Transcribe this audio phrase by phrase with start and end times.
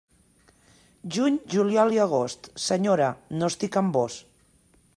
[1.17, 3.11] Juny, juliol i agost, senyora,
[3.43, 4.17] no estic amb vós.